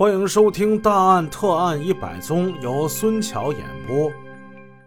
[0.00, 4.10] 欢迎收听《大案特案一百宗》，由孙桥演播。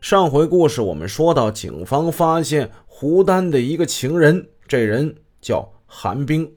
[0.00, 6.50] 上回故事我们说到，警方发现胡丹的一个情人，这人叫韩冰。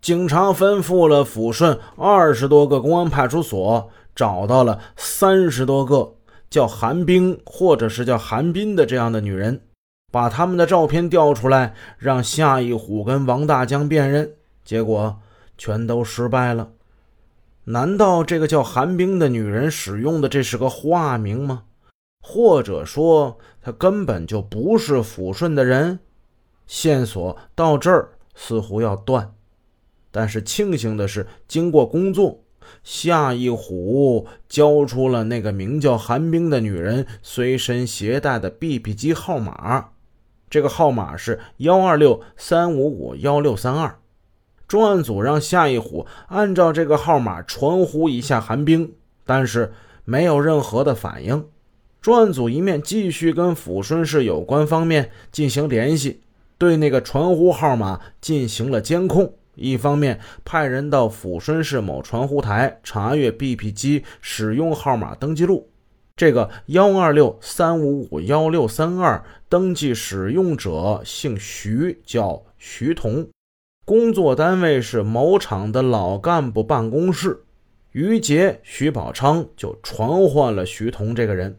[0.00, 6.16] 警察吩咐了抚顺二十多个公安派出所，找到了三十多个
[6.50, 9.60] 叫韩冰或者是叫韩冰的这样的女人，
[10.10, 14.32] 把他们的照片调出来，让夏一虎跟王大江辨认，
[14.64, 15.20] 结果
[15.56, 16.70] 全都失败了。
[17.64, 21.64] 难道这个叫韩冰的女人使用的这是个化名吗？
[22.22, 26.00] 或者说她根本就不是抚顺的人？
[26.66, 29.34] 线索到这儿似乎要断，
[30.10, 32.42] 但是庆幸的是，经过工作，
[32.82, 39.90] 夏一虎交出了那个名叫韩冰的女人随身携带的 BP 机号码，
[40.48, 43.99] 这个号码是幺二六三五五幺六三二。
[44.70, 48.92] 专案组让夏一虎按照这个号码传呼一下韩冰，
[49.26, 49.72] 但是
[50.04, 51.44] 没有任何的反应。
[52.00, 56.20] 专案组一面继续跟抚顺市有关方面进行联系，
[56.56, 65.68] 对那个传呼号码进行了监控；一方面派人到抚顺市某传呼台查阅 BP 机使用号码登记录。
[66.14, 73.28] 这个幺二六三五五幺六三二登记使用者姓徐，叫徐彤。
[73.90, 77.42] 工作单位是某厂的老干部办公室，
[77.90, 81.58] 于杰、徐宝昌就传唤了徐彤这个人。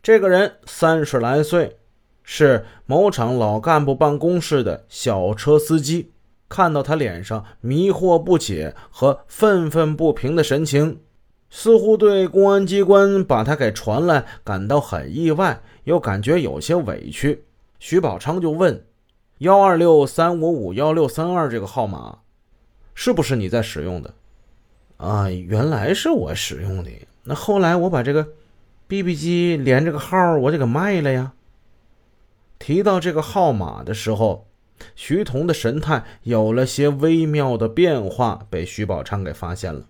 [0.00, 1.78] 这个人三十来岁，
[2.22, 6.12] 是某厂老干部办公室的小车司机。
[6.48, 11.00] 看到他脸上迷惑不解和愤愤不平的神情，
[11.50, 17.42] 似乎对公安机关把他给传来感到很意外，又感觉有些委屈。
[17.80, 18.80] 徐宝昌就问。
[19.38, 22.20] 幺二六三五五幺六三二这个号码，
[22.94, 24.14] 是不是你在使用的？
[24.96, 26.90] 啊，原来是我使用的。
[27.24, 28.28] 那后来我把这个
[28.86, 31.32] BB 机连这个号，我就给卖了呀。
[32.60, 34.46] 提到这个号码的时候，
[34.94, 39.86] 徐彤的神态有了些微妙的变化，被徐宝昌给发现了。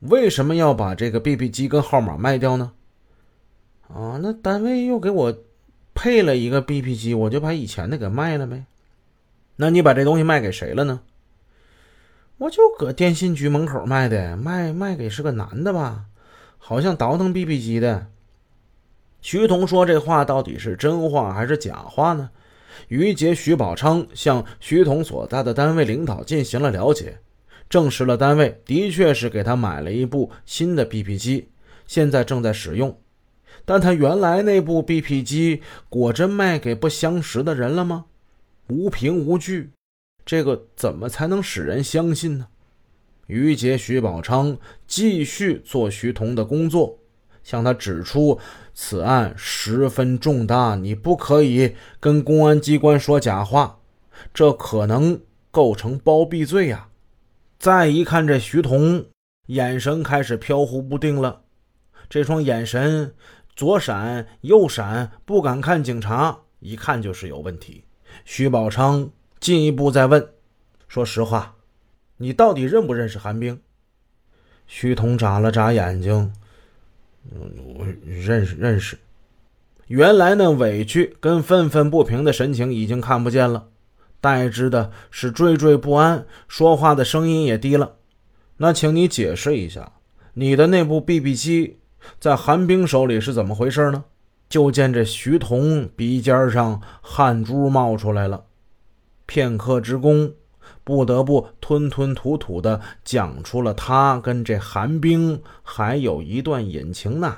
[0.00, 2.72] 为什么要把这个 BB 机跟号码卖掉呢？
[3.88, 5.34] 啊，那单位又给我。
[5.94, 8.64] 配了一个 BP 机，我就把以前的给卖了呗。
[9.56, 11.00] 那你把这东西卖给谁了呢？
[12.38, 16.06] 我就搁电信局门口卖的，卖卖给是个男的吧，
[16.56, 18.06] 好像倒腾 BP 机的。
[19.20, 22.30] 徐彤说这话到底是真话还是假话呢？
[22.88, 27.18] 于杰、徐宝昌向徐彤所在的单位领导进行了了解，
[27.68, 31.50] 证实了单位的确是给他买了一部新的 BP 机，
[31.86, 32.96] 现在正在使用。
[33.64, 38.06] 但他原来那部 BP 机果真卖给不相识的人了吗？
[38.68, 39.70] 无凭无据，
[40.24, 42.48] 这个怎么才能使人相信呢？
[43.26, 46.98] 于杰、徐宝昌继续做徐桐的工作，
[47.44, 48.38] 向他指出
[48.74, 53.78] 此案十分重大，你不可以跟公安机关说假话，
[54.34, 56.88] 这可能构成包庇罪呀。
[57.58, 59.06] 再一看这徐桐，
[59.46, 61.42] 眼神开始飘忽不定了，
[62.08, 63.14] 这双眼神。
[63.54, 67.84] 左闪右闪，不敢看警察，一看就是有问题。
[68.24, 70.30] 徐宝昌进一步再问
[70.88, 71.56] ：“说实话，
[72.16, 73.60] 你到底认不认识韩冰？”
[74.66, 76.32] 徐桐眨了眨眼睛
[77.76, 78.98] ：“我认识，认识。”
[79.88, 83.68] 原来那委屈跟愤愤不平的神情已经看不见了，
[84.20, 87.96] 代之的是惴惴不安，说话的声音也低了。
[88.58, 89.92] 那请你解释一下，
[90.34, 91.79] 你的那部 BB 机。
[92.18, 94.04] 在韩冰手里是怎么回事呢？
[94.48, 98.46] 就见这徐桐鼻尖上汗珠冒出来了，
[99.24, 100.32] 片刻之功，
[100.82, 107.36] 不得不吞吞吐吐地讲出了他跟这韩冰还有一段隐情呢。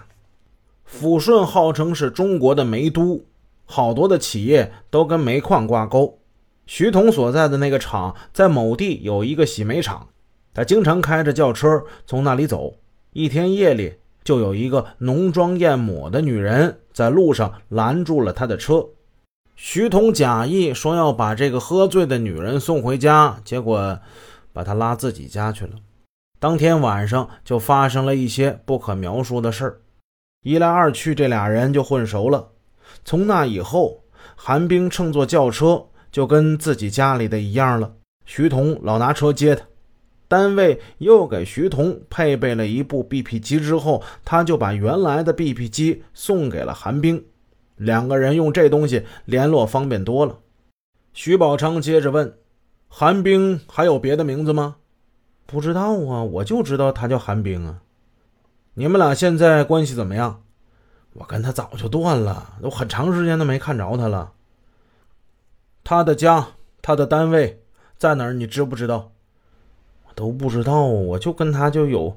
[0.90, 3.26] 抚顺号称是中国的煤都，
[3.66, 6.18] 好多的企业都跟煤矿挂钩。
[6.64, 10.08] 徐彤所在的那个厂在某地有一个洗煤厂，
[10.54, 12.76] 他经常开着轿车从那里走。
[13.12, 13.96] 一天夜里。
[14.24, 18.86] 就有一个浓妆艳抹的女人在路上拦住了他的车，
[19.56, 23.98] 徐彤假意说要把这个喝醉的女人送回家，结果
[24.52, 25.72] 把她拉自己家去了。
[26.38, 29.80] 当天晚上就发生了一些不可描述的事儿，
[30.44, 32.48] 一来二去，这俩人就混熟了。
[33.04, 34.02] 从那以后，
[34.34, 37.92] 韩冰乘坐轿车就跟自己家里的一样了，
[38.26, 39.64] 徐彤老拿车接他。
[40.32, 47.22] 单位又给徐彤配备了一部 BP 机之后，他就把原来的 BP 机送给了韩冰，
[47.76, 50.38] 两个人用这东西联络方便多了。
[51.12, 52.38] 徐宝昌接着问
[52.88, 54.76] ：“韩冰还有别的名字吗？”
[55.44, 57.82] 不知道啊，我就知道他叫韩冰啊。
[58.72, 60.44] 你们俩现在关系怎么样？
[61.12, 64.32] 我跟他早就断了，都很长时间都没看着他了。
[65.84, 67.62] 他的家，他的单位
[67.98, 68.32] 在哪儿？
[68.32, 69.11] 你知不知道？
[70.22, 72.16] 都不知道，我就跟他就有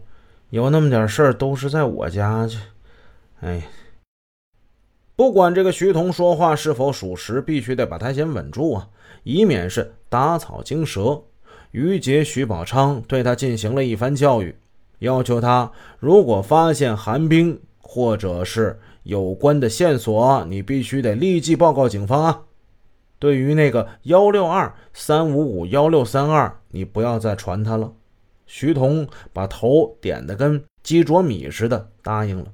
[0.52, 2.60] 有那么点事儿，都是在我家去。
[3.40, 3.64] 哎，
[5.16, 8.88] 不管这个徐桐说话是否属实，必须得把他先稳住啊，
[9.24, 11.20] 以免是打草惊蛇。
[11.72, 14.56] 于杰、徐宝昌对他进行了一番教育。
[15.00, 22.42] 要求他，如果发现寒冰或者是有关的线索，你必须得立即报告警方啊。
[23.18, 27.94] 对于那个幺六二三五五幺六三二，你不要再传他了。
[28.46, 32.52] 徐桐把头点得跟鸡啄米似的，答应了。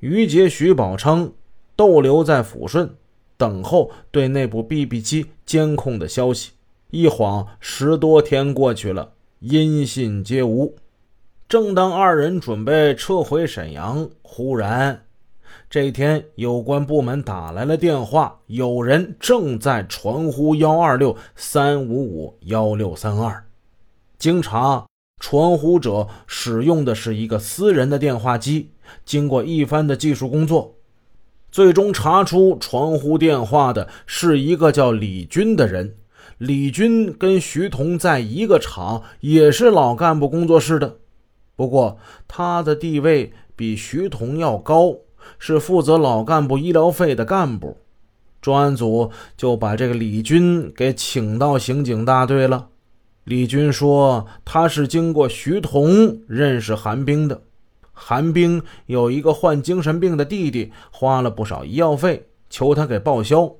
[0.00, 1.32] 于杰、徐宝昌
[1.74, 2.90] 逗留在抚顺，
[3.38, 6.52] 等候对内部 BB 机监控的消息。
[6.90, 10.76] 一晃十多天过去了，音信皆无。
[11.48, 15.06] 正当二人准备撤回沈阳，忽然，
[15.70, 23.44] 这天有关部门打来了电话，有人正在传呼幺二六三五五幺六三二。
[24.18, 24.86] 经查，
[25.20, 28.70] 传呼者使用的是一个私人的电话机。
[29.04, 30.76] 经过一番的技术工作，
[31.52, 35.96] 最终查出传呼电话的是一个叫李军的人。
[36.38, 40.96] 李军跟徐彤在一个厂，也是老干部工作室的。
[41.56, 41.98] 不过
[42.28, 44.94] 他的地位比徐彤要高，
[45.38, 47.76] 是负责老干部医疗费的干部。
[48.40, 52.68] 专案组就把这个李军给请到刑警大队了。
[53.24, 57.42] 李军说，他是经过徐彤认识韩冰的。
[57.92, 63.52] 韩冰有一个患精神病的弟弟，花了不少医药费，求他给报销。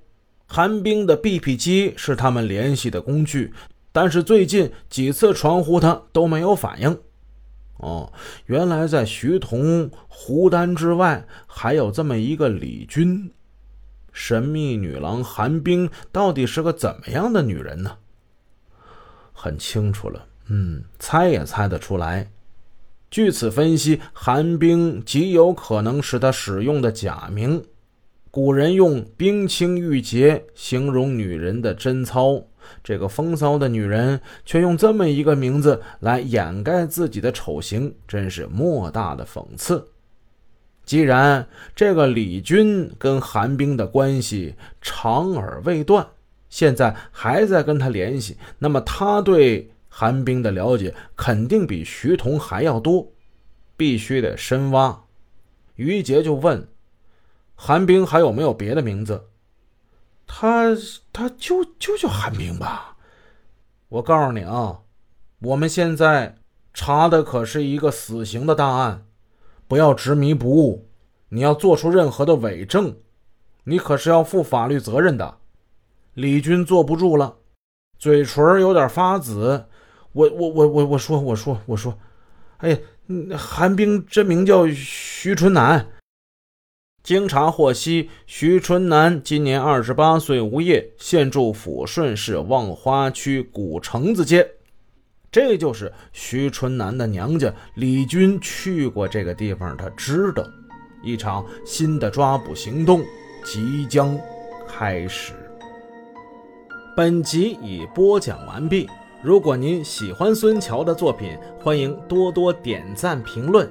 [0.46, 3.52] 韩冰的 BP 机是他们联系的工具，
[3.92, 6.96] 但是最近几次传呼他都没有反应。
[7.78, 8.12] 哦，
[8.46, 13.30] 原来在徐桐、胡丹之外，还有这么一个李军。
[14.12, 17.98] 神秘女郎韩冰到底是个怎么样的女人呢？
[19.32, 22.30] 很清楚了，嗯，猜也猜得出来。
[23.10, 27.64] 据此分析，韩冰极有可能是他使用的假名。
[28.30, 32.44] 古人用“冰清玉洁”形容女人的贞操。
[32.82, 39.88] 这个风骚的女人却用这么一个名字来掩盖自己的丑行，真是莫大的讽刺。
[40.84, 41.46] 既然
[41.76, 46.06] 这个李军跟韩冰的关系长而未断，
[46.48, 53.12] 现在还在跟他联系，那么他对韩冰的了解肯定比徐彤还要多，
[53.76, 55.04] 必须得深挖。
[55.74, 56.66] 于杰就问
[57.54, 59.24] ：“韩冰还有没有别的名字？”
[60.30, 60.68] 他
[61.12, 62.96] 他就就叫韩冰吧，
[63.88, 64.82] 我告诉你啊，
[65.40, 66.36] 我们现在
[66.72, 69.06] 查的可是一个死刑的大案，
[69.66, 70.88] 不要执迷不悟，
[71.30, 72.94] 你要做出任何的伪证，
[73.64, 75.38] 你可是要负法律责任的。
[76.14, 77.38] 李军坐不住了，
[77.98, 79.64] 嘴唇有点发紫，
[80.12, 81.98] 我我我我我说我说我说，
[82.58, 82.78] 哎呀，
[83.36, 85.86] 韩冰真名叫徐春楠。
[87.08, 94.46] 经查获悉，徐春楠今年二十八岁，无业，现住抚顺市望花区古城子街。
[95.32, 97.50] 这就是徐春楠的娘家。
[97.76, 100.44] 李军去过这个地方，他知道，
[101.02, 103.02] 一场新的抓捕行动
[103.42, 104.14] 即将
[104.68, 105.32] 开始。
[106.94, 108.86] 本集已播讲完毕。
[109.22, 113.66] 如果您喜欢孙桥的作品，欢迎多多点赞评论。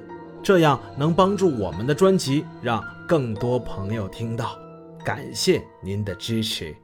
[0.48, 4.58] 这样能帮助我们的专辑让更多朋友听到，
[5.04, 6.74] 感谢您的支持。